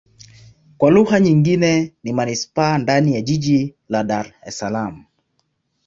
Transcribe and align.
Kwa 0.77 0.91
lugha 0.91 1.19
nyingine 1.19 1.93
ni 2.03 2.13
manisipaa 2.13 2.77
ndani 2.77 3.13
ya 3.15 3.21
jiji 3.21 3.75
la 3.89 4.03
Dar 4.03 4.33
Es 4.45 4.57
Salaam. 4.57 5.05